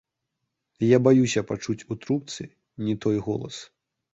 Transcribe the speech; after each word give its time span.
Я 0.87 0.97
баюся 1.09 1.43
пачуць 1.51 1.77
у 1.81 1.93
трубцы 2.07 2.49
не 2.87 2.97
той 3.05 3.17
голас. 3.29 3.55